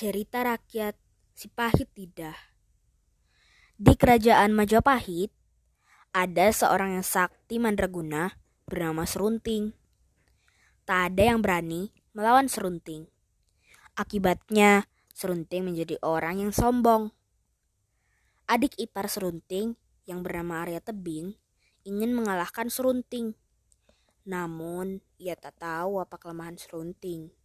[0.00, 0.96] Cerita rakyat
[1.36, 2.32] si pahit lidah.
[3.76, 5.28] Di kerajaan Majapahit,
[6.16, 8.32] ada seorang yang sakti mandraguna
[8.64, 9.76] bernama Serunting.
[10.88, 13.12] Tak ada yang berani melawan Serunting.
[13.92, 17.12] Akibatnya, Serunting menjadi orang yang sombong.
[18.48, 19.76] Adik ipar Serunting
[20.08, 21.36] yang bernama Arya Tebing
[21.84, 23.36] ingin mengalahkan Serunting.
[24.24, 27.39] Namun, ia tak tahu apa kelemahan Serunting.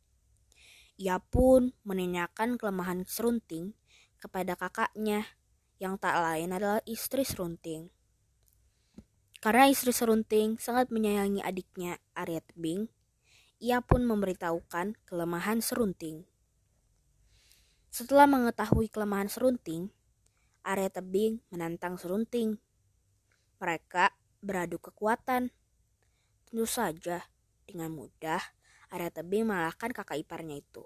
[0.96, 3.76] Ia pun menanyakan kelemahan Serunting
[4.16, 5.28] kepada kakaknya
[5.76, 7.92] yang tak lain adalah istri Serunting.
[9.44, 12.88] Karena istri Serunting sangat menyayangi adiknya Arya Tebing,
[13.60, 16.24] ia pun memberitahukan kelemahan Serunting.
[17.92, 19.92] Setelah mengetahui kelemahan Serunting,
[20.64, 22.56] Arya Tebing menantang Serunting.
[23.60, 25.52] Mereka beradu kekuatan.
[26.48, 27.28] Tentu saja,
[27.68, 28.40] dengan mudah
[28.94, 30.86] Arya Tebing mengalahkan kakak iparnya itu.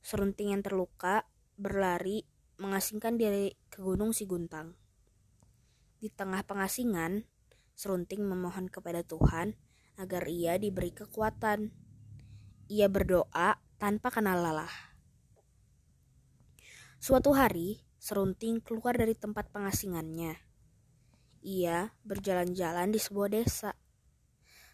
[0.00, 1.28] Serunting yang terluka
[1.60, 2.24] berlari
[2.56, 4.76] mengasingkan diri ke Gunung Siguntang.
[6.00, 7.28] Di tengah pengasingan,
[7.76, 9.56] Serunting memohon kepada Tuhan
[9.96, 11.72] agar ia diberi kekuatan.
[12.68, 14.72] Ia berdoa tanpa kenal lelah.
[17.00, 20.36] Suatu hari, Serunting keluar dari tempat pengasingannya.
[21.40, 23.72] Ia berjalan-jalan di sebuah desa.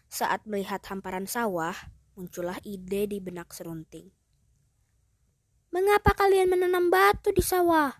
[0.07, 1.75] Saat melihat hamparan sawah,
[2.15, 4.07] muncullah ide di benak serunting.
[5.67, 7.91] Mengapa kalian menanam batu di sawah?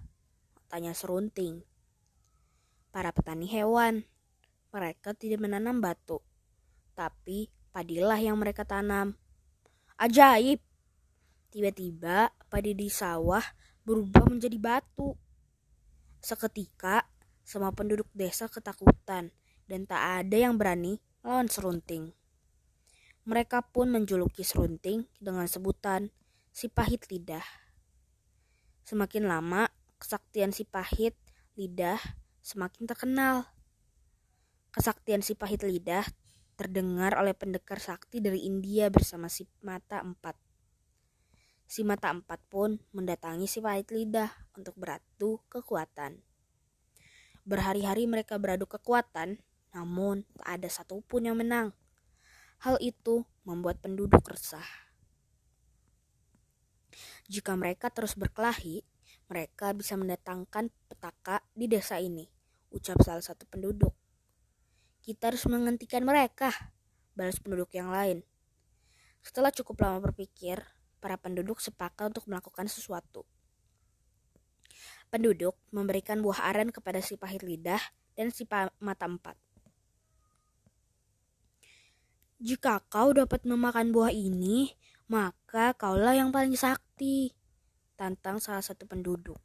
[0.72, 1.60] Tanya serunting.
[2.96, 4.08] Para petani hewan,
[4.72, 6.24] mereka tidak menanam batu,
[6.96, 9.20] tapi padilah yang mereka tanam.
[10.00, 10.64] Ajaib!
[11.52, 13.44] Tiba-tiba padi di sawah
[13.84, 15.12] berubah menjadi batu.
[16.24, 17.04] Seketika,
[17.44, 19.32] semua penduduk desa ketakutan
[19.68, 22.16] dan tak ada yang berani lawan serunting.
[23.28, 26.08] Mereka pun menjuluki serunting dengan sebutan
[26.56, 27.44] si pahit lidah.
[28.88, 29.68] Semakin lama,
[30.00, 31.20] kesaktian si pahit
[31.60, 32.00] lidah
[32.40, 33.44] semakin terkenal.
[34.72, 36.08] Kesaktian si pahit lidah
[36.56, 40.40] terdengar oleh pendekar sakti dari India bersama si mata empat.
[41.68, 46.24] Si mata empat pun mendatangi si pahit lidah untuk beradu kekuatan.
[47.44, 49.44] Berhari-hari mereka beradu kekuatan
[49.76, 51.76] namun, tak ada satupun yang menang.
[52.64, 54.66] Hal itu membuat penduduk resah.
[57.28, 58.82] Jika mereka terus berkelahi,
[59.28, 62.24] mereka bisa mendatangkan petaka di desa ini,
[62.72, 63.92] ucap salah satu penduduk.
[65.04, 66.52] Kita harus menghentikan mereka,
[67.16, 68.24] balas penduduk yang lain.
[69.24, 70.64] Setelah cukup lama berpikir,
[71.04, 73.28] para penduduk sepakat untuk melakukan sesuatu.
[75.08, 77.80] Penduduk memberikan buah aren kepada si pahit lidah
[78.20, 78.44] dan si
[78.84, 79.47] mata empat.
[82.38, 84.70] Jika kau dapat memakan buah ini,
[85.10, 87.34] maka kaulah yang paling sakti.
[87.98, 89.42] Tantang salah satu penduduk.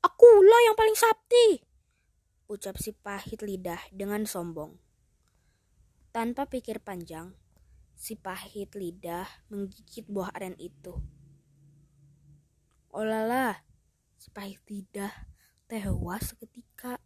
[0.00, 1.62] Akulah yang paling sakti,
[2.48, 4.72] ucap si pahit lidah dengan sombong.
[6.16, 7.36] Tanpa pikir panjang,
[7.92, 10.96] si pahit lidah menggigit buah aren itu.
[12.88, 13.60] Olahlah,
[14.16, 15.12] si pahit lidah
[15.68, 16.96] tewas seketika.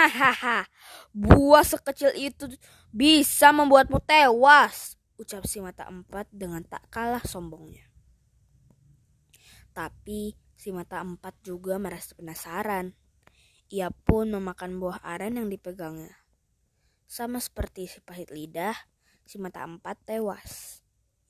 [0.00, 0.64] Ahahaha,
[1.12, 2.48] buah sekecil itu
[2.88, 7.84] bisa membuatmu tewas, ucap si mata empat dengan tak kalah sombongnya.
[9.76, 12.96] Tapi si mata empat juga merasa penasaran.
[13.70, 16.16] Ia pun memakan buah aren yang dipegangnya.
[17.06, 18.74] Sama seperti si pahit lidah,
[19.22, 20.80] si mata empat tewas.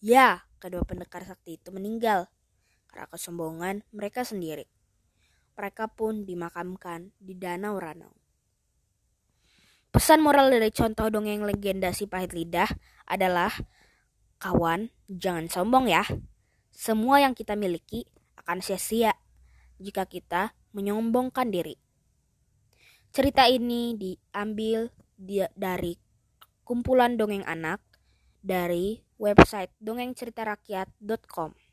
[0.01, 2.31] Ya, kedua pendekar sakti itu meninggal
[2.89, 4.67] karena kesombongan mereka sendiri
[5.61, 8.20] mereka pun dimakamkan di Danau Ranau.
[9.91, 12.71] Pesan moral dari contoh dongeng legenda si pahit lidah
[13.11, 13.51] adalah
[14.39, 16.07] kawan, jangan sombong ya.
[16.71, 18.07] Semua yang kita miliki
[18.39, 19.19] akan sia-sia
[19.83, 21.75] jika kita menyombongkan diri.
[23.11, 24.95] Cerita ini diambil
[25.59, 25.99] dari
[26.63, 27.83] kumpulan dongeng anak
[28.47, 31.70] dari website dongengceritarakyat.com.